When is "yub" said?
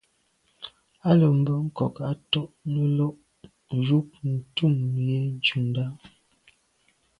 3.87-4.07